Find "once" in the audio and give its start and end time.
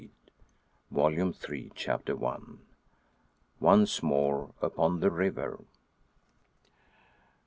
3.59-4.01